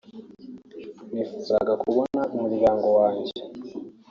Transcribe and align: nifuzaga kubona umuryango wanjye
nifuzaga 1.13 1.73
kubona 1.83 2.21
umuryango 2.35 2.87
wanjye 2.97 3.35